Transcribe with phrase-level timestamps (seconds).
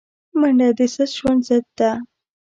[0.39, 1.91] منډه د سست ژوند ضد ده